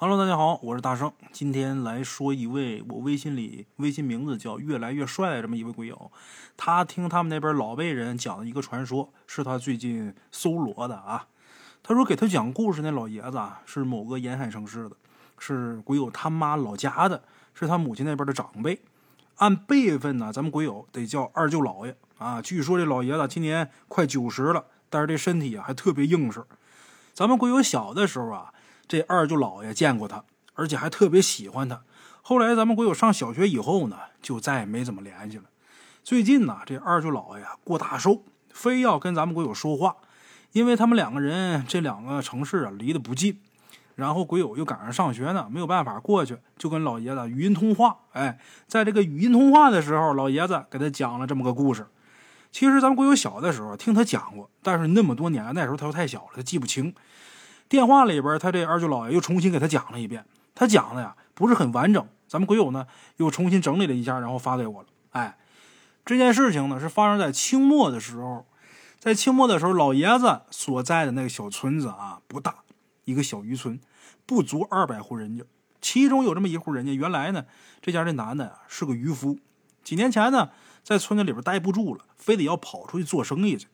[0.00, 1.12] Hello，大家好，我是大圣。
[1.32, 6.12] 今天来说一位我微信里微信名字叫“越来越帅”的这么一位鬼友，
[6.56, 11.26] 他听他们那边老辈人讲的一个传说，是他最近搜罗的啊。
[11.82, 14.94] 他说给他讲故事那老爷子啊，是某个沿海城市的，
[15.36, 18.80] 是鬼友他妈老家的，是他母亲那边的长辈。
[19.38, 22.40] 按辈分呢，咱们鬼友得叫二舅老爷啊。
[22.40, 26.44] 据说这老爷子今年快九十了，但是这身体啊还特别硬实。
[27.12, 28.54] 咱们鬼友小的时候啊。
[28.88, 30.24] 这二舅姥爷见过他，
[30.54, 31.82] 而且还特别喜欢他。
[32.22, 35.44] 后来咱们鬼友上小学以后呢，就再也没怎么联系了。
[36.02, 39.96] 最近呢，这二舅姥爷过大寿，非要跟咱们鬼友说话，
[40.52, 43.38] 因为他们两个人这两个城市啊离得不近，
[43.94, 47.98] 然后鬼友又赶上上学呢，没有办法过去，就跟老爷子语音通话。
[48.12, 51.86] 哎，在这个语音通话的时候，老爷子给他讲了这么个故事。
[52.50, 56.94] 其实咱们鬼友小的时候听他讲过，但是那么多年，那时候他又太小了，他记不清。
[57.68, 60.24] 电话里边，他这二舅姥爷又重新给他讲了一遍。
[60.54, 62.86] 他讲的呀不是很完整，咱们鬼友呢
[63.18, 64.88] 又重新整理了一下，然后发给我了。
[65.10, 65.38] 哎，
[66.04, 68.46] 这件事情呢是发生在清末的时候，
[68.98, 72.56] 在清末的时候，老爷子所在的那个小村子啊不大，
[73.04, 73.78] 一个小渔村，
[74.26, 75.44] 不足二百户人家。
[75.80, 77.44] 其中有这么一户人家，原来呢
[77.80, 79.38] 这家这男的是个渔夫，
[79.84, 80.50] 几年前呢
[80.82, 83.68] 在村子里边待不住了，非得要跑出去做生意去，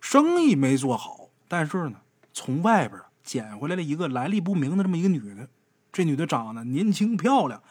[0.00, 3.00] 生意没做好，但是呢从外边。
[3.30, 5.48] 捡回来了一个来历不明的这么一个女的，
[5.92, 7.62] 这女的长得年轻漂亮，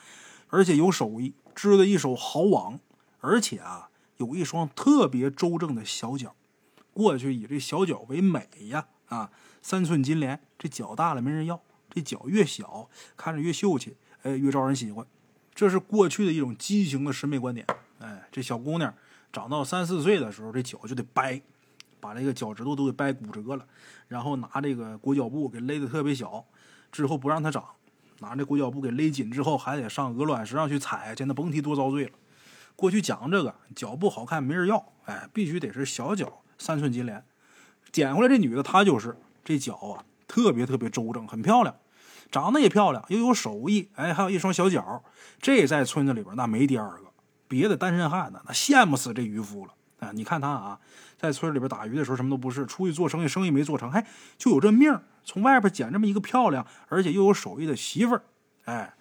[0.47, 2.79] 而且有手艺，织的一手好网，
[3.19, 6.33] 而且啊有一双特别周正的小脚。
[6.93, 15.05] 过去以这小脚为美呀，啊三寸金莲，这脚大了没人要，这脚越小看着越秀气，哎越招人喜欢。
[15.53, 17.67] 这是过去的一种畸形的审美观点。
[17.99, 18.93] 哎，这小姑娘
[19.33, 21.41] 长到三四岁的时候，这脚就得掰。
[21.99, 23.65] 把这个脚趾头都给掰骨折了，
[24.07, 26.45] 然后拿这个裹脚布给勒得特别小，
[26.91, 27.63] 之后不让它长，
[28.19, 32.11] 拿这裹脚布给勒紧之后，还得上鹅卵石上去踩去，那甭提多遭罪了。
[32.75, 37.23] 过去讲这个脚不好看没人要，哎，必须得是小脚三寸金莲。
[37.91, 41.75] 捡回来这女的她就是这脚啊，特别特别周正，很漂亮，
[42.31, 45.03] 长得也漂亮，又有手艺，哎，还有一双小脚，
[45.41, 47.07] 这在村子里边那没第二个，
[47.47, 49.73] 别的单身汉呢那羡慕死这渔夫了。
[49.99, 50.79] 啊，你看他啊，
[51.17, 54.05] 在村里边打鱼的时候什么都不是，出去做生意，生意没做成，还
[54.37, 58.23] 就有这命从外边捡这么一个漂亮而且又有手艺的媳妇儿。
[58.65, 58.93] 哎，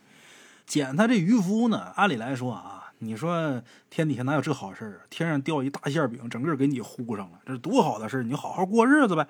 [0.66, 5.06] 捡他这渔夫呢，按理来说啊，你说天底下哪有这好事啊？
[5.08, 9.28] 天上掉一大馅饼，整个给你糊上了，这是多好的事你好好过日子呗。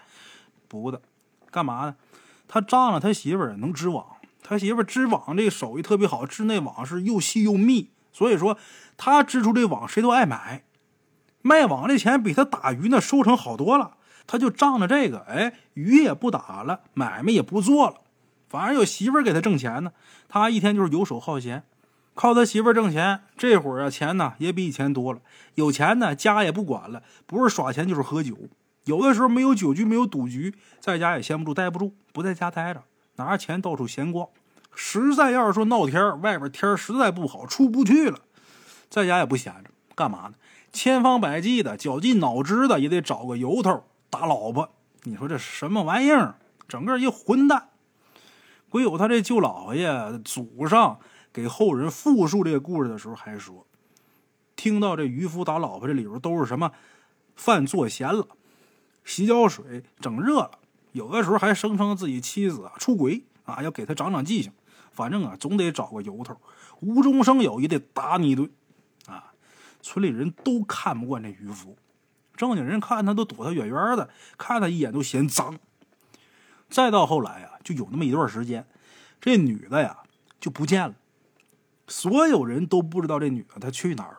[0.69, 1.01] 不的，
[1.51, 1.97] 干嘛呢？
[2.47, 4.07] 他仗着他媳妇儿能织网，
[4.43, 8.57] 他媳妇儿织网这个手艺特别好，织那网是又细又密，所以说
[8.97, 10.65] 他织出这网谁都爱买。
[11.43, 13.93] 卖网的钱比他打鱼那收成好多了，
[14.27, 17.97] 他就仗着这个，哎，鱼也不打了，买卖也不做了，
[18.49, 19.93] 反而有媳妇儿给他挣钱呢。
[20.29, 21.65] 他一天就是游手好闲，
[22.15, 23.21] 靠他媳妇儿挣钱。
[23.37, 25.21] 这会儿啊，钱呢也比以前多了，
[25.55, 28.37] 有钱呢家也不管了，不是耍钱就是喝酒。
[28.85, 32.83] 有的时候没有酒局，没有赌局，在家也闲不住，待不住，不在家待着，
[33.17, 34.29] 拿着钱到处闲逛。
[34.75, 38.19] 实在要是说闹天外边天实在不好，出不去了，
[38.89, 40.35] 在家也不闲着，干嘛呢？
[40.73, 44.71] 千方百计的，绞尽脑汁的，也得找个由头打老婆。
[45.03, 46.37] 你说这什么玩意儿？
[46.69, 47.71] 整个一混蛋！
[48.69, 51.01] 鬼友他这舅姥爷祖上
[51.33, 53.67] 给后人复述这个故事的时候，还说，
[54.55, 56.71] 听到这渔夫打老婆这里边都是什么
[57.35, 58.29] 饭做咸了，
[59.05, 60.51] 洗脚水整热了，
[60.93, 64.53] 有的时候还声称自己妻子啊出轨啊，要给他长长记性。
[64.93, 66.37] 反正啊，总得找个由头，
[66.81, 68.49] 无中生有，也得打你一顿。
[69.81, 71.77] 村里人都看不惯这渔夫，
[72.37, 75.59] 正经人看他都躲他远远的，看他一眼都嫌脏。
[76.69, 78.67] 再到后来啊，就有那么一段时间，
[79.21, 79.99] 这女的呀
[80.39, 80.95] 就不见了，
[81.87, 84.19] 所有人都不知道这女的她去哪儿。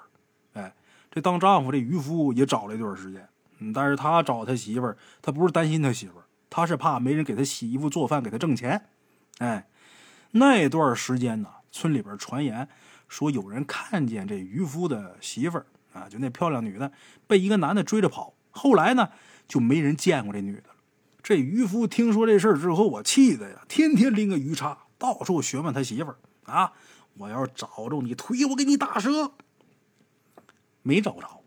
[0.54, 0.74] 哎，
[1.12, 3.30] 这当丈夫这渔夫也找了一段时间，
[3.74, 8.90] 但是他找他媳妇儿，他不是担心他媳妇儿，他是怕没人给他洗衣服做饭给他挣钱。
[9.38, 9.68] 哎，
[10.32, 12.68] 那段时间呢，村里边传言。
[13.10, 16.92] 说有人看见这渔夫的媳妇儿啊，就那漂亮女的
[17.28, 19.10] 被一个男的追着跑，后来呢
[19.48, 20.66] 就没人见过这女的。
[21.22, 26.72] 这渔夫听说这事儿之后，我气的呀，天天拎个鱼叉到处询问他媳妇儿啊，
[27.18, 29.34] 我要是找着你腿，我给你打折。
[30.82, 31.42] 没找着，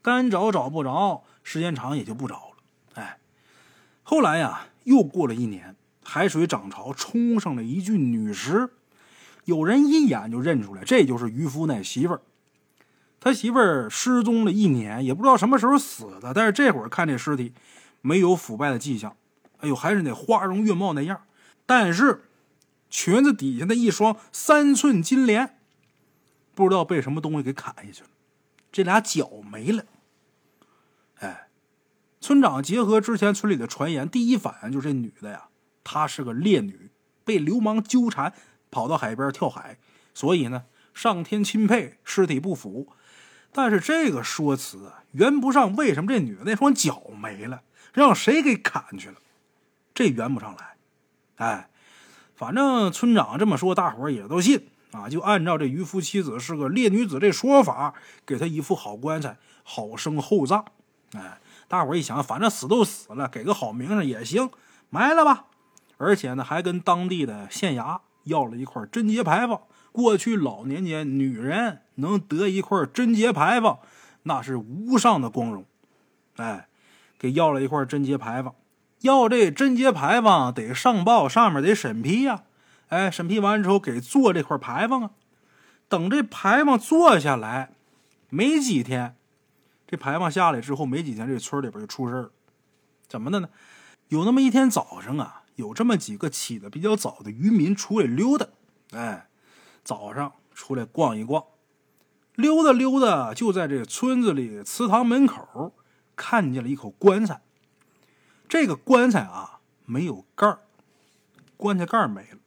[0.00, 2.56] 干找找不着，时间长也就不找了。
[2.94, 3.18] 哎，
[4.02, 5.74] 后来呀，又过了一年，
[6.04, 8.70] 海水涨潮，冲上了一具女尸。
[9.44, 12.22] 有人一眼就认出来，这就是渔夫那媳妇儿。
[13.18, 16.32] 他媳妇儿失踪了一年，也不知道什么时候死的。
[16.34, 17.52] 但是这会儿看这尸体，
[18.00, 19.16] 没有腐败的迹象。
[19.58, 21.20] 哎呦，还是那花容月貌那样。
[21.66, 22.22] 但是
[22.88, 25.58] 裙子底下的一双三寸金莲，
[26.54, 28.08] 不知道被什么东西给砍下去了，
[28.72, 29.84] 这俩脚没了。
[31.18, 31.48] 哎，
[32.20, 35.48] 村长结合之前村里的传言，第一反应就是这女的呀，
[35.84, 36.90] 她是个烈女，
[37.22, 38.32] 被流氓纠缠，
[38.70, 39.78] 跑到海边跳海，
[40.14, 40.64] 所以呢，
[40.94, 42.88] 上天钦佩，尸体不腐。
[43.52, 47.62] 但是这个说辞啊圆不上，为什么这女的那双脚没了，
[47.92, 49.16] 让谁给砍去了？
[49.92, 50.76] 这圆不上来。
[51.36, 51.68] 哎，
[52.36, 57.94] 反正村长这么说，大伙也都信啊，就按照这渔夫妻子是个烈女子这说法，
[58.24, 60.64] 给她一副好棺材，好生厚葬。
[61.14, 64.48] 哎，大伙一想，反正死都死了，给个好名声也行，
[64.90, 65.46] 埋了吧。
[65.96, 69.60] 而且呢，还跟当地的县衙要了一块贞节牌坊。
[69.92, 73.80] 过去老年间，女人能得一块贞节牌坊，
[74.22, 75.64] 那是无上的光荣。
[76.36, 76.68] 哎，
[77.18, 78.54] 给要了一块贞节牌坊，
[79.00, 82.44] 要这贞节牌坊得上报，上面得审批呀。
[82.88, 85.10] 哎，审批完之后给做这块牌坊啊。
[85.88, 87.72] 等这牌坊做下来，
[88.28, 89.16] 没几天，
[89.88, 92.30] 这牌坊下来之后没几天，这村里边就出事儿。
[93.08, 93.48] 怎么的呢？
[94.06, 98.48] 有那么一天早上啊，有这么几个起的比较早的渔民出来溜达，
[98.90, 99.28] 哎。
[99.82, 101.42] 早上出来逛一逛，
[102.34, 105.74] 溜达溜达，就在这村子里祠堂门口
[106.14, 107.40] 看见了一口棺材。
[108.46, 110.60] 这个棺材啊没有盖儿，
[111.56, 112.38] 棺材盖儿没了，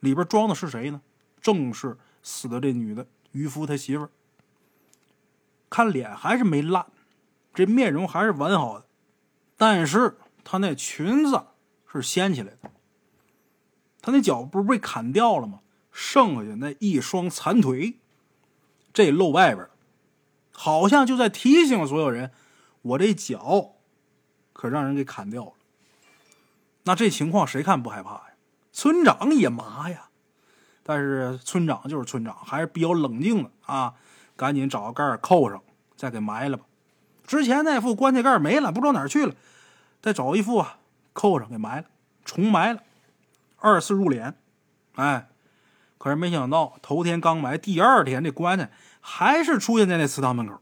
[0.00, 1.00] 里边装的是谁呢？
[1.40, 4.10] 正是死的这女的渔夫他媳妇儿。
[5.70, 6.84] 看脸还是没烂，
[7.54, 8.86] 这面容还是完好的，
[9.56, 11.40] 但是她那裙子
[11.92, 12.70] 是掀起来的，
[14.02, 15.60] 他那脚不是被砍掉了吗？
[15.92, 17.96] 剩下那一双残腿，
[18.92, 19.66] 这露外边，
[20.52, 22.30] 好像就在提醒所有人：
[22.82, 23.72] 我这脚
[24.52, 25.52] 可让人给砍掉了。
[26.84, 28.24] 那这情况谁看不害怕呀？
[28.72, 30.08] 村长也麻呀。
[30.82, 33.94] 但是村长就是村长，还是比较冷静的啊。
[34.36, 35.62] 赶紧找个盖扣上，
[35.96, 36.64] 再给埋了吧。
[37.26, 39.34] 之前那副棺材盖没了，不知道哪儿去了，
[40.00, 40.78] 再找一副啊，
[41.12, 41.84] 扣上给埋了，
[42.24, 42.82] 重埋了，
[43.56, 44.34] 二次入殓。
[44.94, 45.26] 哎。
[45.98, 48.70] 可是没想到，头天刚埋，第二天这棺材
[49.02, 50.58] 还是出现在那祠堂门口，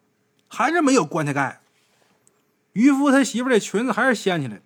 [0.48, 1.60] 还是没有棺材盖。
[2.72, 4.60] 渔夫他媳妇这裙子还是掀起来，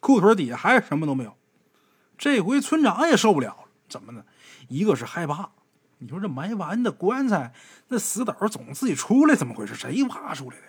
[0.00, 1.36] 裤腿底下还是什么都没有。
[2.16, 4.24] 这回村长也受不了了，怎么呢？
[4.68, 5.50] 一个是害怕，
[5.98, 7.52] 你说这埋完的棺材，
[7.88, 9.74] 那死倒总自己出来，怎么回事？
[9.74, 10.62] 谁挖出来的？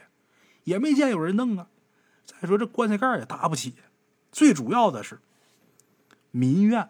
[0.65, 1.67] 也没见有人弄啊。
[2.25, 3.75] 再说这棺材盖也搭不起，
[4.31, 5.19] 最主要的是
[6.31, 6.89] 民怨，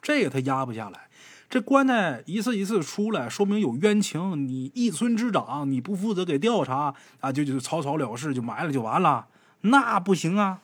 [0.00, 1.08] 这个他压不下来。
[1.48, 4.48] 这棺材一次一次出来，说明有冤情。
[4.48, 9.26] 你一村之长，你不负责给调查啊，就就草草了事，就埋了就完了，
[9.60, 10.60] 那不行啊！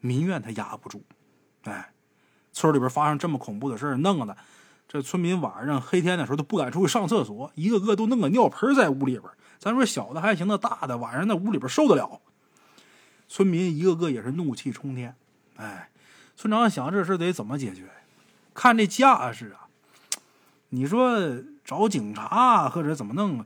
[0.00, 1.02] 民怨他压不住，
[1.64, 1.92] 哎，
[2.52, 4.36] 村里边发生这么恐怖的事弄的
[4.88, 9.24] 这村民晚上黑天的时候都不敢出去上厕所，一个个都弄个尿盆在屋里边。
[9.58, 12.20] 咱说小的还行，那大的晚上那屋里边受得了？
[13.32, 15.16] 村民一个个也是怒气冲天。
[15.56, 15.88] 哎，
[16.36, 17.88] 村长想这事得怎么解决？
[18.52, 19.68] 看这架势啊！
[20.68, 21.18] 你说
[21.64, 23.42] 找警察或者怎么弄，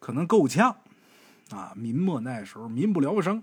[0.00, 0.78] 可能够呛
[1.50, 1.72] 啊！
[1.76, 3.40] 民末那时候民不聊生，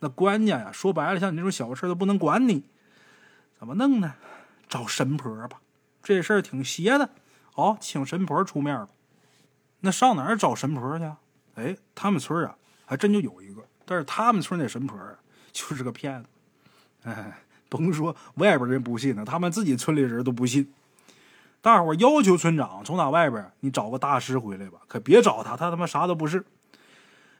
[0.00, 2.64] 那官家呀，说白了，像你这种小事都不能管你，
[3.58, 4.16] 怎么弄呢？
[4.68, 5.58] 找神婆吧，
[6.02, 7.08] 这事儿挺邪的。
[7.54, 8.90] 好，请神婆出面吧。
[9.80, 11.10] 那上哪儿找神婆去？
[11.54, 14.98] 哎，他们村啊，还真就有一个，但是他们村那神婆
[15.52, 16.28] 就是个骗子。
[17.04, 17.38] 哎，
[17.70, 20.70] 甭说外边人不信呢，他们自己村里人都不信。
[21.62, 26.44] 大伙要求村长从那外边你找个大师回来吧，可别找他，他他妈啥都不是。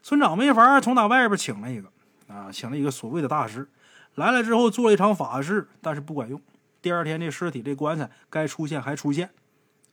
[0.03, 1.91] 村长没法从那外边请了一个
[2.29, 3.69] 啊，请了一个所谓的大师，
[4.15, 6.41] 来了之后做了一场法事，但是不管用。
[6.81, 9.31] 第二天这尸体这棺材该出现还出现，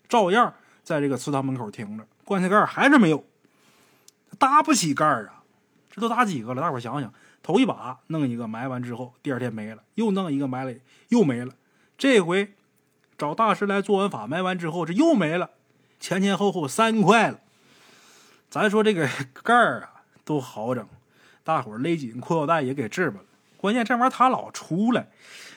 [0.08, 3.26] 照样在这个祠堂门口停着，棺材盖还是没有，
[4.38, 5.33] 搭不起盖啊！
[5.96, 6.62] 这都打几个了？
[6.62, 10.74] 大伙想想，头一把弄一个埋完之后，第二天没了，又弄一个埋了
[11.10, 11.54] 又没了，
[11.98, 12.54] 这回。
[13.16, 15.52] 找大师来做完法，埋完之后，这又没了，
[16.00, 17.40] 前前后后三块了。
[18.50, 19.08] 咱说这个
[19.44, 20.86] 盖儿啊，都好整，
[21.44, 23.26] 大伙勒紧裤腰带也给治吧了。
[23.56, 25.10] 关键这玩意儿他老出来，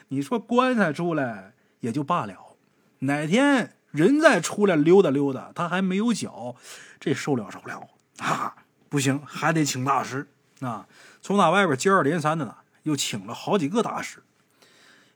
[0.08, 2.56] 你说棺材出来也就罢了，
[3.00, 6.54] 哪天人再出来溜达溜达，他还没有脚，
[7.00, 7.88] 这受了受了
[8.18, 8.54] 啊！
[8.88, 10.28] 不行，还得请大师
[10.60, 10.86] 啊！
[11.20, 14.22] 从那外边接二连三的呢，又请了好几个大师，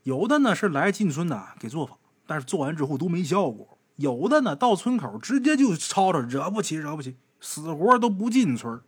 [0.03, 1.97] 有的呢是来进村的给做法。
[2.27, 8.81] 但是做完之后都没效果，有的呢到村口直接就吵吵，惹不起，惹不起，死活都不进村，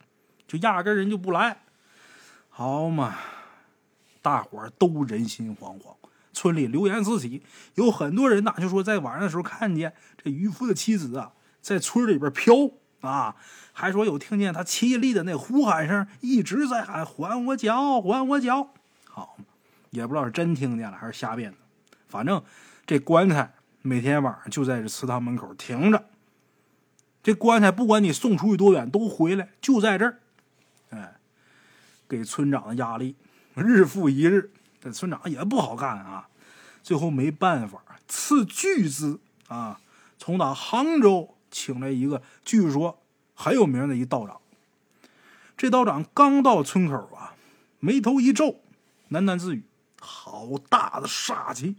[0.46, 1.62] 就压根人就不来。
[2.48, 3.16] 好嘛，
[4.20, 5.96] 大伙儿都人心惶惶，
[6.32, 7.42] 村里流言四起，
[7.74, 12.54] 有很多人呐就说在晚上的时候看见这渔夫的妻子啊在村里边飘
[13.02, 13.36] 啊，
[13.72, 18.70] 还说有听见他凄厉的那呼喊声，一直在喊还我脚，还我脚。
[19.06, 19.36] 好，
[19.90, 21.58] 也不知道是真听见了还是瞎编的，
[22.08, 22.42] 反正
[22.86, 26.04] 这棺材每天晚上就在这祠堂门口停着。
[27.22, 30.18] 这棺材不管你送出去多远，都回来，就在这儿。
[30.90, 31.16] 哎，
[32.08, 33.14] 给村长的压力
[33.54, 36.28] 日复一日，这村长也不好干啊。
[36.82, 39.80] 最后没办法，斥巨资啊，
[40.18, 42.98] 从打杭州请来一个据说
[43.34, 44.40] 很有名的一道长。
[45.56, 47.36] 这道长刚到村口啊，
[47.78, 48.56] 眉头一皱，
[49.10, 49.62] 喃喃自语
[50.00, 51.76] ：“好大的煞气！”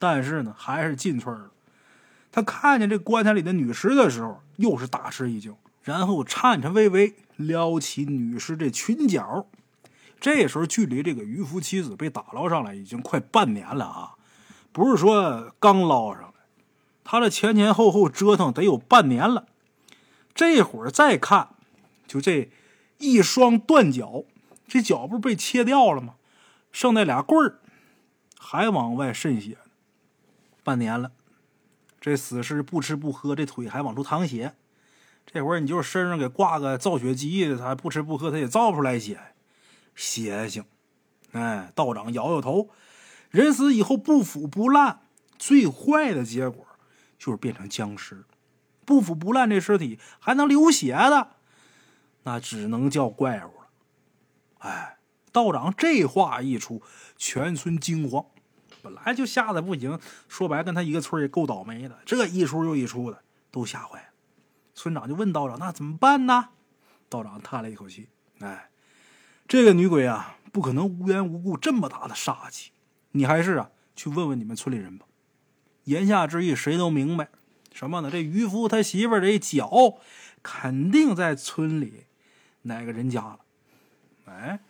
[0.00, 1.52] 但是呢，还是进村了。
[2.32, 9.46] 他看见这棺材里的女尸的时候，又是大吃一惊，然后颤颤巍巍撩起女尸这裙角。
[10.20, 14.14] 这时候，距离这个渔夫妻子被打捞上来已经快半年了啊，
[14.72, 16.33] 不是说刚捞上，
[17.04, 19.46] 他这前前后后折腾得有半年了。
[20.34, 21.50] 这会儿再看，
[22.08, 22.50] 就这
[22.98, 24.24] 一双断脚，
[24.66, 26.14] 这脚不是被切掉了吗？
[26.72, 27.60] 剩那俩棍儿
[28.36, 29.58] 还往外渗血，
[30.64, 31.12] 半年了。
[32.00, 34.54] 这死尸不吃不喝，这腿还往出淌血。
[35.24, 39.20] 这会儿你就是身上给挂个造血机，他不吃不喝，他也造不出来血，
[39.94, 40.64] 邪性。
[41.32, 42.68] 哎，道长摇摇头。
[43.30, 45.00] 人死以后不腐不烂，
[45.38, 46.66] 最坏的结果
[47.24, 48.22] 就是变成僵尸。
[48.84, 51.36] 不腐不烂这尸体还能流血的，
[52.24, 53.68] 那只能叫怪物了。
[54.58, 54.98] 哎，
[55.32, 56.82] 道长这话一出，
[57.16, 58.26] 全村惊慌。
[58.82, 61.98] 本来就吓得不行，说白跟他一个村也够倒霉的。
[62.04, 64.08] 这一出又一出的，都吓坏了。
[64.74, 66.50] 村长就问道长：“那怎么办呢？”
[67.08, 68.68] 道长叹了一口气：“哎，
[69.48, 72.72] 这个女鬼啊，不可能无缘无故这么大的杀气。
[73.12, 75.06] 你还是啊，去问问你们村里人吧。”
[75.84, 77.28] 言下之意，谁都明白
[77.72, 78.10] 什么呢？
[78.10, 79.70] 这渔夫他媳妇这脚
[80.42, 82.04] 肯定在村里
[82.62, 83.38] 哪个人家了。
[84.26, 84.60] 哎，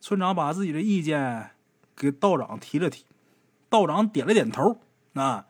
[0.00, 1.50] 村长把自己的意见
[1.96, 3.04] 给道长提了提。
[3.68, 4.80] 道长点了点头，
[5.14, 5.46] 啊，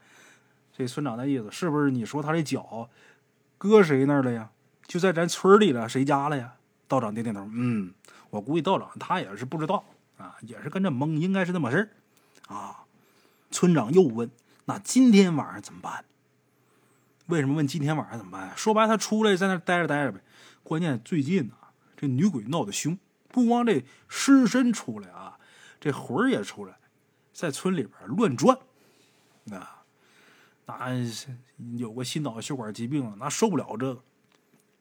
[0.76, 2.90] 这村长的意思是不是你说他这脚
[3.56, 4.50] 搁谁那儿了呀？
[4.86, 6.54] 就在咱村里了，谁家了呀？
[6.88, 7.92] 道长点点头，嗯，
[8.30, 9.84] 我估计道长他也是不知道
[10.16, 11.88] 啊，也是跟着懵，应该是那么事儿
[12.54, 12.84] 啊。
[13.50, 14.30] 村长又问
[14.68, 16.04] ：“那今天晚上怎么办？”
[17.26, 18.56] 为什么问今天晚上怎么办？
[18.56, 20.20] 说白，他出来在那待着待着呗。
[20.62, 21.54] 关键最近呢，
[21.96, 22.98] 这女鬼闹得凶，
[23.28, 25.38] 不光这尸身出来啊，
[25.80, 26.76] 这魂儿也出来。
[27.32, 28.58] 在村里边乱转，
[29.50, 29.84] 啊，
[30.66, 30.90] 那
[31.76, 34.02] 有个心脑血管疾病，那受不了这个，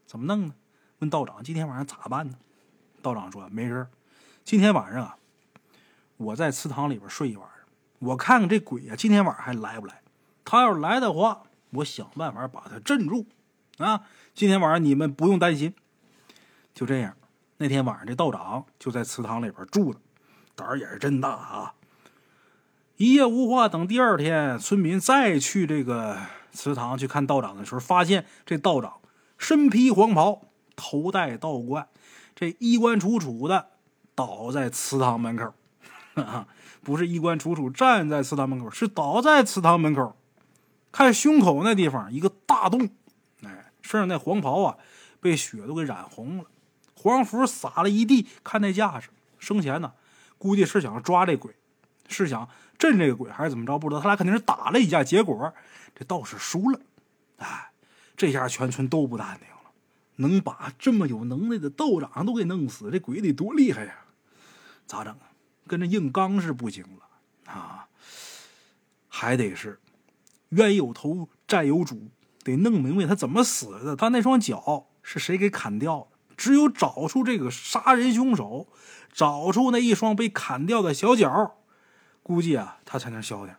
[0.05, 0.55] 怎么弄呢？
[0.99, 2.37] 问道长今天晚上咋办呢？
[3.01, 3.87] 道长说没事
[4.43, 5.17] 今天晚上啊，
[6.17, 7.47] 我在祠堂里边睡一晚，
[7.99, 10.01] 我看看这鬼啊，今天晚上还来不来？
[10.45, 13.25] 他要是来的话，我想办法把他镇住。
[13.77, 15.73] 啊，今天晚上你们不用担心。
[16.73, 17.15] 就这样，
[17.57, 19.99] 那天晚上这道长就在祠堂里边住着，
[20.55, 21.73] 胆儿也是真大啊。
[22.97, 23.67] 一夜无话。
[23.67, 26.19] 等第二天，村民再去这个
[26.51, 28.99] 祠堂去看道长的时候，发现这道长
[29.37, 30.41] 身披黄袍，
[30.75, 31.87] 头戴道冠，
[32.35, 33.67] 这衣冠楚楚的
[34.15, 35.53] 倒在祠堂门口。
[36.83, 40.15] 不是衣冠楚楚站在祠堂门口，是倒在祠堂门口。
[40.91, 42.89] 看胸口那地方一个大洞，
[43.43, 44.77] 哎，身上那黄袍啊
[45.19, 46.45] 被血都给染红了，
[46.95, 48.27] 黄符撒了一地。
[48.43, 49.93] 看那架势，生前呢
[50.37, 51.53] 估计是想抓这鬼，
[52.07, 52.49] 是想。
[52.77, 53.79] 镇这个鬼还是怎么着？
[53.79, 55.51] 不知道，他俩肯定是打了一架，结果
[55.95, 56.79] 这道士输了。
[57.37, 57.71] 哎，
[58.15, 59.71] 这下全村都不淡定了。
[60.17, 63.95] 能把这么有能耐的道长都给弄死，这鬼得多厉害呀？
[64.85, 65.25] 咋整啊？
[65.67, 67.87] 跟着硬刚是不行了啊！
[69.07, 69.79] 还得是
[70.49, 72.09] 冤有头债有主，
[72.43, 73.95] 得弄明白他怎么死的。
[73.95, 76.35] 他那双脚是谁给砍掉的？
[76.37, 78.67] 只有找出这个杀人凶手，
[79.11, 81.57] 找出那一双被砍掉的小脚。
[82.21, 83.55] 估计啊，他才能消停。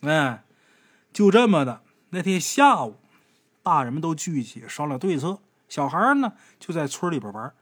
[0.00, 0.44] 哎，
[1.12, 1.82] 就这么的。
[2.10, 2.96] 那天下午，
[3.62, 5.40] 大人们都聚一起商量对策。
[5.68, 7.52] 小孩呢，就在村里边玩。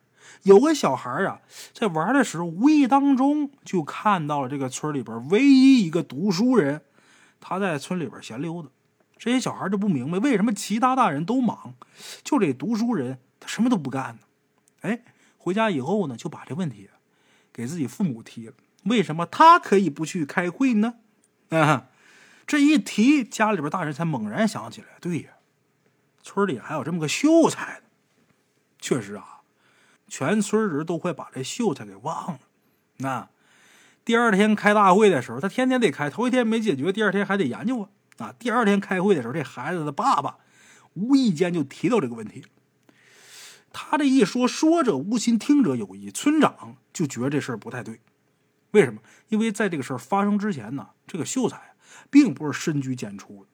[0.42, 1.40] 有个小孩啊，
[1.72, 6.82] 在玩的时候，无意当中就看到了这个村里边唯一一个读书人，
[7.40, 8.68] 他在村里边闲溜达。
[9.18, 11.74] 这些小孩就不明白，为什么其他大人都忙，
[12.22, 14.20] 就这读书人他什么都不干呢？
[14.82, 15.02] 哎，
[15.38, 16.90] 回家以后呢，就把这问题
[17.52, 18.52] 给自己父母提了。
[18.84, 20.96] 为什么他可以不去开会呢？
[21.48, 21.88] 啊，
[22.46, 25.30] 这一提，家里边大人才猛然想起来，对呀，
[26.22, 27.86] 村里还有这么个秀才呢。
[28.78, 29.35] 确实啊，
[30.08, 32.40] 全村人都快把这秀才给忘了。
[32.98, 33.28] 那
[34.04, 37.88] 第二天开大会的时候，他天天得开，头一天没解决，第二天还得研究啊。
[38.18, 40.38] 啊，第二天开会的时候，这孩子的爸爸
[40.94, 42.44] 无意间就提到这个问题。
[43.72, 46.10] 他这一说，说者无心，听者有意。
[46.10, 48.00] 村长就觉得这事儿不太对，
[48.70, 49.02] 为什么？
[49.28, 51.74] 因为在这个事儿发生之前呢，这个秀才
[52.08, 53.50] 并不是深居简出的，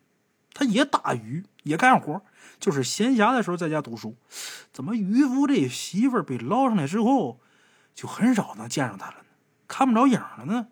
[0.55, 2.23] 他也打鱼，也干活，
[2.61, 4.17] 就是闲暇的时候在家读书。
[4.73, 7.41] 怎么渔夫这媳妇儿被捞上来之后，
[7.95, 9.25] 就很少能见上他了呢？
[9.67, 10.69] 看不着影了呢？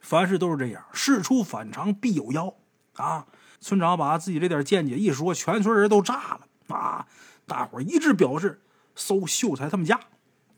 [0.00, 2.54] 凡事都是这样，事出反常必有妖
[2.94, 3.26] 啊！
[3.60, 7.06] 村长把自己这点见解一说，全村人都炸了啊！
[7.46, 8.62] 大伙一致表示
[8.94, 9.98] 搜秀才他们家，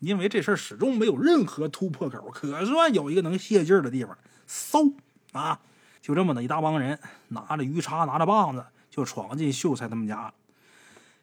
[0.00, 4.16] 因为这事儿始终没有任何突破口，可算有一个能泄劲儿的地方。
[4.46, 4.92] 搜
[5.32, 5.60] 啊，
[6.00, 10.34] 就这么的一大帮人拿着鱼叉，拿着棒子，就闯进秀才他们家了。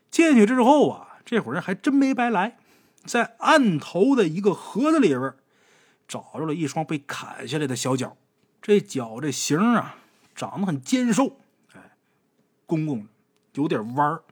[0.09, 2.57] 进去之后啊，这伙人还真没白来，
[3.05, 5.33] 在案头的一个盒子里边
[6.07, 8.15] 找着了一双被砍下来的小脚。
[8.61, 9.95] 这脚这形啊，
[10.35, 11.39] 长得很尖瘦，
[11.73, 11.95] 哎，
[12.65, 13.07] 公公
[13.53, 14.23] 有点弯儿。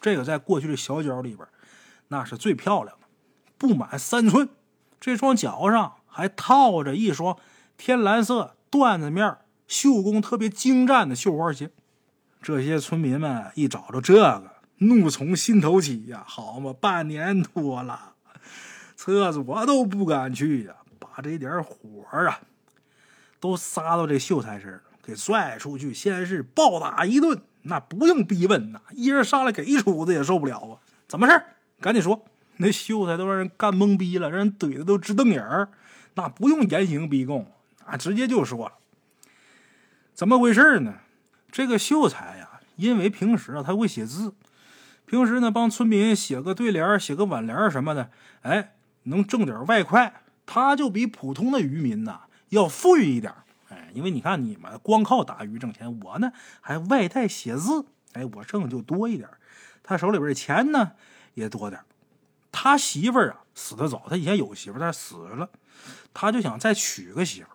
[0.00, 1.46] 这个在过去的小脚里边，
[2.08, 3.06] 那是最漂亮的，
[3.56, 4.48] 不满三寸。
[5.00, 7.36] 这双脚上还套着一双
[7.76, 9.38] 天蓝色缎子面、
[9.68, 11.70] 绣工特别精湛的绣花鞋。
[12.42, 16.24] 这些村民们一找着这个，怒从心头起呀！
[16.26, 18.14] 好嘛，半年多了，
[18.96, 21.76] 厕所都不敢去呀，把这点火
[22.10, 22.40] 啊，
[23.38, 27.40] 都撒到这秀才身上，给拽出去，先是暴打一顿。
[27.62, 30.78] 那不用逼问呐，一人上来给一杵子也受不了啊！
[31.06, 31.42] 怎么事
[31.80, 32.24] 赶紧说。
[32.60, 35.68] 那秀才都让人干懵逼了，让人怼的都直瞪眼儿。
[36.14, 37.46] 那不用严刑逼供，
[37.84, 38.72] 啊，直接就说了。
[40.18, 40.94] 怎么回事呢？
[41.52, 44.34] 这个秀才呀，因为平时啊他会写字，
[45.06, 48.10] 平时呢帮村民写个对联、写个挽联什么的，
[48.42, 50.24] 哎，能挣点外快。
[50.44, 53.32] 他就比普通的渔民呐要富裕一点。
[53.68, 59.28] 哎因为你看，你们光靠打鱼挣钱，我呢还外带写字，哎，我挣就多一点。
[59.84, 60.94] 他手里边的钱呢
[61.34, 61.80] 也多点。
[62.50, 65.48] 他媳妇儿啊死的早，他以前有媳妇儿，但死了，
[66.12, 67.50] 他就想再娶个媳妇。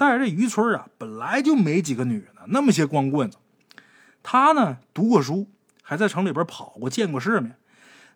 [0.00, 3.36] 但是这渔村啊本来就没几个女的，那么些光棍子。
[4.22, 5.46] 他呢读过书，
[5.82, 7.58] 还在城里边跑过，见过世面。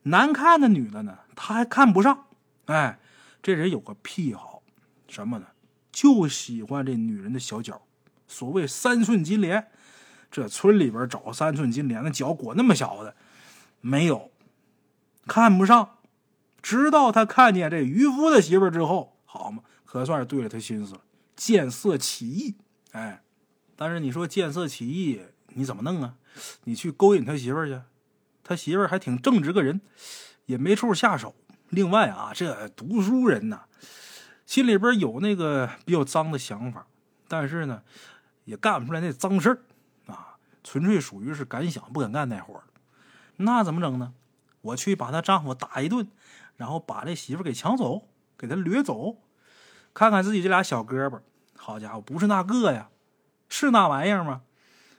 [0.04, 2.24] 难看的女的呢，他还看不上。
[2.64, 2.98] 哎，
[3.42, 4.62] 这人有个癖好，
[5.08, 5.48] 什么呢？
[5.92, 7.82] 就喜欢这女人的小脚，
[8.26, 9.68] 所谓三寸金莲。
[10.30, 13.14] 这村里边找三寸金莲的脚裹那么小的，
[13.82, 14.30] 没有，
[15.26, 15.98] 看不上。
[16.62, 21.00] 直到他看见这渔夫的媳妇之后，好嘛，可算是对了他心思了，
[21.36, 22.56] 见色起意。
[22.92, 23.22] 哎，
[23.76, 26.16] 但是你说见色起意，你怎么弄啊？
[26.64, 27.80] 你去勾引他媳妇去，
[28.42, 29.80] 他媳妇还挺正直个人，
[30.46, 31.34] 也没处下手。
[31.70, 33.64] 另外啊，这读书人呐。
[34.46, 36.86] 心里边有那个比较脏的想法，
[37.26, 37.82] 但是呢，
[38.44, 39.62] 也干不出来那脏事儿
[40.06, 42.64] 啊，纯粹属于是敢想不敢干那活儿。
[43.36, 44.12] 那怎么整呢？
[44.60, 46.06] 我去把她丈夫打一顿，
[46.56, 49.16] 然后把这媳妇给抢走，给她掠走，
[49.94, 51.20] 看看自己这俩小胳膊。
[51.56, 52.90] 好家伙，不是那个呀，
[53.48, 54.42] 是那玩意儿吗？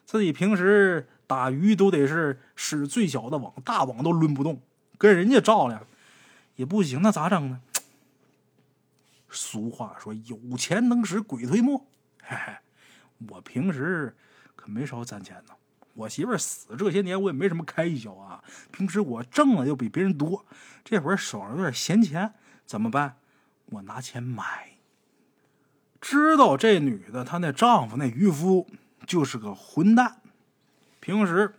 [0.06, 4.62] 自己平时打鱼都得是使最小的网，大网都抡不动，
[4.98, 5.86] 跟人家照量
[6.56, 7.62] 也不行，那咋整呢？
[9.30, 11.86] 俗话说：“有钱能使鬼推磨。”
[12.24, 12.54] 嘿嘿，
[13.30, 14.16] 我平时
[14.56, 15.54] 可没少攒钱呢。
[15.94, 18.44] 我媳妇死这些年，我也没什么开销啊。
[18.72, 20.46] 平时我挣的又比别人多，
[20.84, 22.34] 这会儿手上有点闲钱，
[22.66, 23.18] 怎么办？
[23.66, 24.75] 我拿钱买。
[26.08, 28.68] 知道这女的，她那丈夫那渔夫
[29.08, 30.22] 就是个混蛋，
[31.00, 31.56] 平时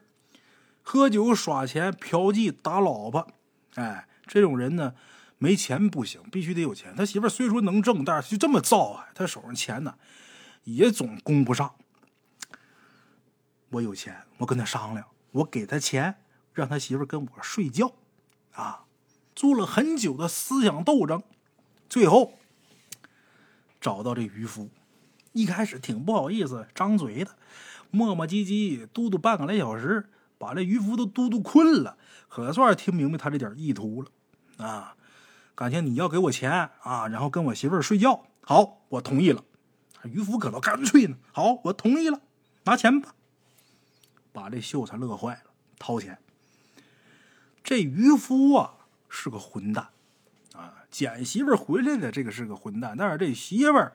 [0.85, 3.27] 喝酒耍钱、嫖妓打老婆。
[3.75, 4.95] 哎，这种人呢。
[5.39, 6.97] 没钱不行，必须得有钱。
[6.97, 9.97] 他媳妇虽说能挣，但是就这么造啊，他手上钱呢
[10.65, 11.75] 也总供不上。
[13.69, 16.17] 我有钱，我跟他商量，我给他钱，
[16.55, 17.93] 让他媳妇跟我睡觉，
[18.53, 18.85] 啊，
[19.35, 21.23] 做了很久的思想斗争，
[21.87, 22.39] 最后
[23.87, 24.68] 找到这渔夫。
[25.31, 27.37] 一开始挺不好意思张嘴的，
[27.92, 31.96] 磨磨唧唧嘟嘟半个来小时，把这渔夫都嘟嘟困了，
[32.29, 34.11] 可算是听明白他这点意图了，
[34.66, 34.96] 啊。
[35.55, 36.51] 感情你要给我钱
[36.83, 39.44] 啊，然后跟我媳妇睡觉，好，我同意了。
[40.03, 42.20] 渔夫可倒干脆呢，好，我同意了，
[42.64, 43.14] 拿钱吧。
[44.33, 46.18] 把这秀才乐坏了，掏钱。
[47.62, 48.75] 这渔夫啊
[49.09, 49.90] 是个混蛋，
[50.97, 53.93] 捡媳妇回来的这个是个混蛋，但是这媳妇儿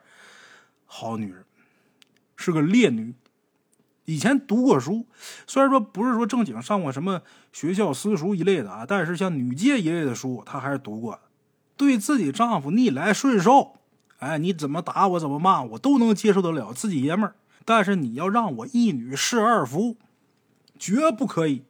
[0.86, 1.44] 好女人，
[2.36, 3.16] 是个烈女。
[4.06, 5.08] 以前读过书，
[5.48, 11.22] 虽然说不是说正经上过什么学校私塾一类的啊，但是像女诫一类的书，她还是读过的。
[11.76, 13.80] 对自己丈夫逆来顺受，
[14.20, 17.34] 哎，你怎么打我，怎么骂我，都能接受得了，自己爷们儿。
[17.66, 19.98] 但是你要让我一女侍二夫，
[20.78, 21.64] 绝不可以。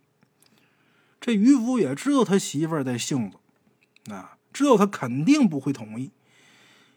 [1.22, 3.38] 这渔夫也知道他媳妇儿的性子，
[4.14, 6.12] 啊，知道他肯定不会同意。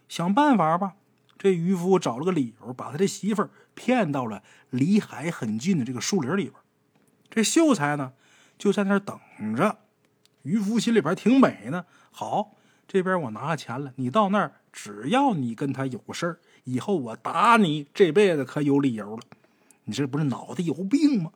[0.08, 0.94] 想办法吧。
[1.36, 6.54] 这渔夫找了个理由，把他的媳妇儿骗到了离海很近的这个树林里边。
[7.28, 8.12] 这秀才呢，
[8.56, 9.18] 就在那儿等
[9.54, 9.78] 着。
[10.42, 11.84] 渔夫心里边挺美呢。
[12.10, 12.52] 好，
[12.88, 19.22] 这边我拿钱了，你到那儿，只要你跟他有事儿，以后我打你这辈子可有理由了。
[19.84, 21.32] 你这不是脑袋有病吗？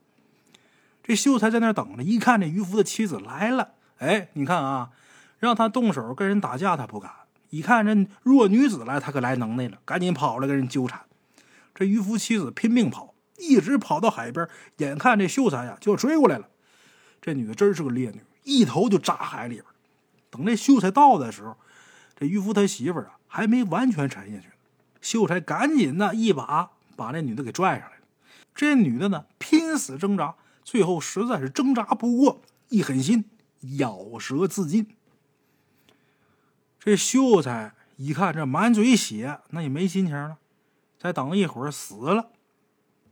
[1.02, 4.90] 这秀才在那儿等着，一看这渔夫的妻子来了，哎，你看啊，
[5.38, 7.10] 让他动手跟人打架，他不敢。
[7.50, 11.00] 一看这弱女子来，他可来能耐了，赶紧跑来跟人纠缠。
[11.74, 14.46] 这渔夫妻子拼命跑，一直跑到海边，
[14.78, 16.48] 眼看这秀才呀就要追过来了。
[17.22, 19.64] 这女的真是个烈女，一头就扎海里边。
[20.30, 21.56] 等这秀才到的时候，
[22.16, 24.48] 这渔夫他媳妇啊还没完全沉下去，
[25.00, 28.02] 秀才赶紧呢一把把那女的给拽上来了。
[28.54, 33.24] 这女的呢拼死挣扎，最后实在是挣扎不过，一狠心
[33.78, 34.86] 咬舌自尽。
[36.88, 40.38] 这秀才一看这满嘴血，那也没心情了，
[40.98, 42.30] 再等一会儿死了。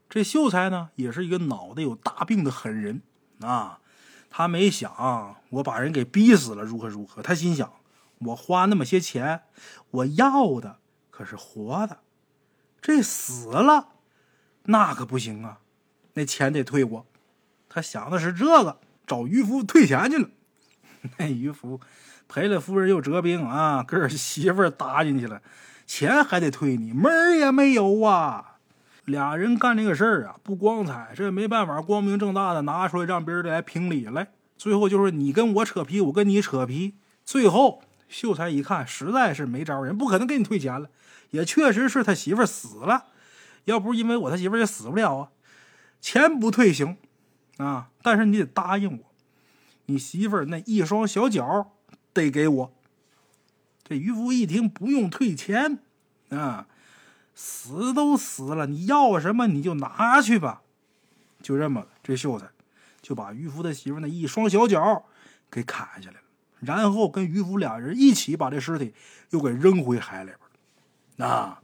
[0.08, 3.02] 这秀才呢，也是一个脑袋有大病的狠人
[3.42, 3.80] 啊。
[4.30, 7.70] 他没想我把人给逼死了如何如何，他心想
[8.20, 9.42] 我花那么些钱，
[9.90, 10.78] 我要的
[11.10, 11.98] 可是活的，
[12.80, 13.88] 这死了
[14.62, 15.60] 那可不行啊，
[16.14, 17.06] 那钱得退我。
[17.68, 20.30] 他想的是这个，找渔夫退钱去了。
[21.18, 21.78] 那渔夫。
[22.28, 25.40] 赔了夫人又折兵啊， 跟媳妇儿搭进去了，
[25.86, 28.56] 钱还得退你，门儿也没有啊！
[29.04, 34.32] 俩人干这个事儿啊，不光彩，这没办法，光明正大的拿出来让别人来评理来。
[34.58, 36.94] 最后就是你跟我扯皮，我跟你扯皮。
[37.24, 40.88] 最后秀才一看，实在是没招，人不可能给你退钱了，
[41.30, 43.04] 也确实是他媳妇儿死了，
[43.66, 45.28] 要不是因为我，他媳妇儿也死不了啊。
[46.00, 46.96] 钱不退行
[47.58, 49.04] 啊，但是你得答应我，
[49.86, 51.75] 你媳妇儿那一双小脚。
[52.22, 52.72] 得给我。
[53.84, 55.78] 这渔夫一听，不用退钱
[56.30, 56.66] 啊，
[57.34, 60.62] 死都死了，你要什么你就拿去吧。
[61.40, 62.48] 就这么，这秀才
[63.00, 65.04] 就把渔夫的媳妇那一双小脚
[65.48, 66.22] 给砍下来了，
[66.58, 68.92] 然后跟渔夫俩人一起把这尸体
[69.30, 70.32] 又给扔回海里
[71.16, 71.62] 边啊，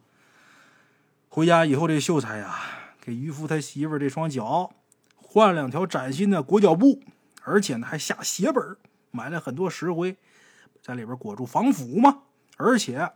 [1.29, 2.61] 回家以后，这秀才呀，
[3.01, 4.73] 给渔夫他媳妇这双脚
[5.17, 7.03] 换了两条崭新的裹脚布，
[7.43, 8.77] 而且呢还下血本，
[9.11, 10.17] 买了很多石灰。
[10.83, 12.23] 在里边裹住防腐嘛，
[12.57, 13.13] 而且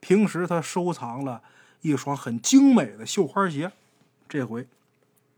[0.00, 1.40] 平时他收藏了
[1.80, 3.70] 一双很精美的绣花鞋，
[4.28, 4.66] 这回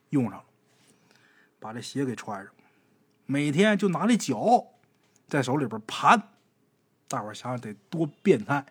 [0.09, 0.44] 用上了，
[1.61, 2.52] 把这鞋给穿上，
[3.26, 4.64] 每天就拿这脚
[5.28, 6.30] 在手里边盘，
[7.09, 8.64] 大伙想想得多变态！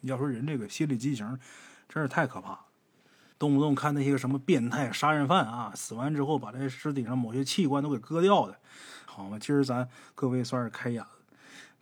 [0.00, 1.38] 要说人这个心理畸形，
[1.88, 2.60] 真是太可怕了。
[3.38, 8.58] 动不动看那些个什么变态杀人犯啊，死完之后把这尸体上某些器官都给割掉的，
[9.06, 9.38] 好嘛？
[9.38, 11.10] 今儿咱各位算是开眼了。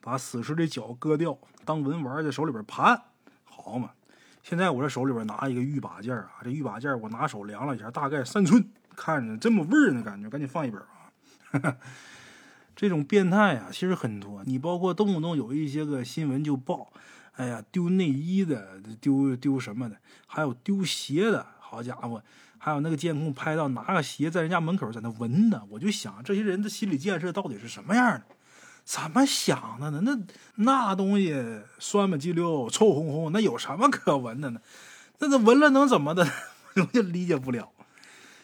[0.00, 3.02] 把死尸的脚割掉，当文玩在手里边盘，
[3.44, 3.90] 好嘛？
[4.42, 10.82] 现在我这手里边拿一个玉把件啊，这玉把件我拿手量了一下，大概三寸，看着这么味儿呢，感觉赶紧放一边
[11.50, 11.76] 啊！
[12.74, 16.92] 这种变态啊，其实很多，你包括动不动有一些个新闻就报，
[17.34, 22.22] 哎呀，丢内衣的，丢丢什么的，还有丢鞋的，好家伙，
[22.56, 28.22] 还有那个监控拍到拿个鞋在人家门口在那闻的，我就想这些人的心理建设到底是什么样的？
[28.88, 30.00] 怎么想的呢？
[30.02, 30.18] 那
[30.54, 31.36] 那东西
[31.78, 34.62] 酸不唧溜、臭烘烘，那有什么可闻的呢？
[35.18, 36.26] 那那闻了能怎么的？
[36.74, 37.70] 我就理解不了。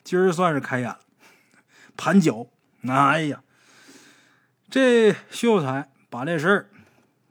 [0.02, 1.00] 今儿算是开眼了，
[1.96, 2.46] 盘脚。
[2.86, 3.42] 哎呀，
[4.68, 6.70] 这秀才把这事儿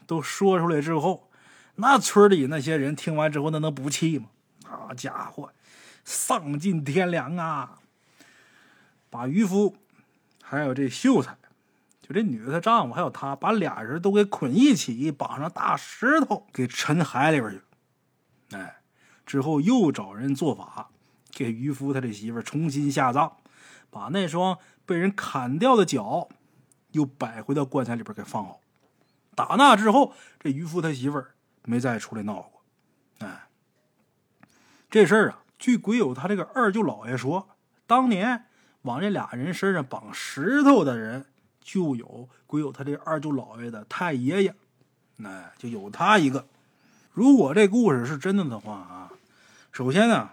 [0.08, 1.30] 都说出来之后，
[1.76, 4.30] 那村里那些人听完之后，那能不气吗？
[4.66, 5.54] 好家伙，
[6.04, 7.78] 丧尽天良啊！
[9.12, 9.76] 把渔夫
[10.42, 11.38] 还有这秀才。
[12.06, 17.62] 就这女的，她丈夫还有她，把俩人都给捆一起，绑上大石头，给沉海里边去。
[18.58, 18.82] 哎，
[19.26, 20.90] 之后又找人做法，
[21.32, 23.38] 给渔夫他这媳妇重新下葬，
[23.90, 26.28] 把那双被人砍掉的脚
[26.92, 28.60] 又摆回到棺材里边给放好。
[29.34, 31.24] 打那之后，这渔夫他媳妇
[31.64, 32.64] 没再出来闹过。
[33.20, 33.48] 哎，
[34.90, 37.48] 这事儿啊，据鬼友他这个二舅姥爷说，
[37.88, 38.46] 当年
[38.82, 41.28] 往这俩人身上绑石头的人。
[41.64, 44.54] 就有归有他这二舅姥爷的太爷爷，
[45.16, 46.46] 那就有他一个。
[47.14, 49.12] 如果这故事是真的的话啊，
[49.72, 50.32] 首先呢，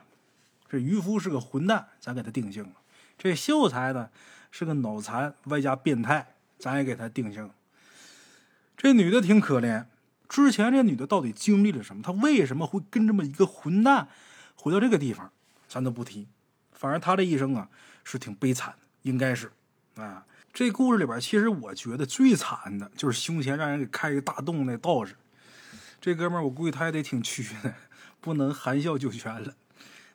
[0.69, 2.73] 这渔夫是个混蛋，咱给他定性了；
[3.17, 4.11] 这秀才呢
[4.51, 7.49] 是个脑残外加变态，咱也给他定性。
[8.77, 9.85] 这女的挺可怜，
[10.29, 12.03] 之前这女的到底经历了什么？
[12.03, 14.09] 她为什么会跟这么一个混蛋
[14.57, 15.31] 回到这个地方？
[15.69, 16.27] 咱都不提，
[16.73, 17.69] 反正她这一生啊
[18.03, 19.53] 是挺悲惨的，应该是
[19.97, 20.25] 啊。
[20.53, 25.15] 这故事里边，其实我觉得最惨的就是胸前让人给开一个大洞那道士。
[26.01, 27.75] 这哥们儿，我估计他也得挺屈的，
[28.21, 29.55] 不能含笑九泉了。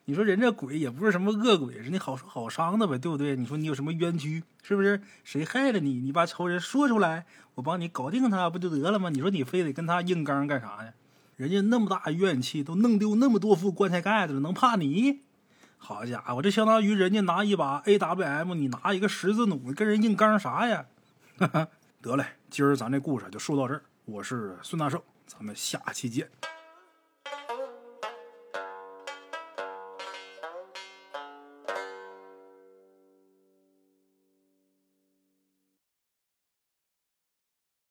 [0.03, 3.35] 你说人这鬼也不是什么恶鬼，人家好说好伤的呗，对不对？
[3.35, 5.01] 你说你有什么冤屈，是不是？
[5.23, 5.99] 谁害了你？
[6.01, 9.09] 你把仇人说出来，我帮你搞定他不就得了吗？
[9.09, 10.93] 你说你非得跟他硬刚干啥呀？
[11.37, 15.21] 人家那么大怨气，都弄丢那么多副棺材盖子了，能怕你？
[15.85, 20.83] 好家伙，这相当于人家拿一把 AWM，你拿一个十字弩，跟人硬刚啥呀？
[22.01, 23.83] 得嘞，今儿咱这故事就说到这儿。
[24.05, 26.27] 我是孙大圣，咱们下期见。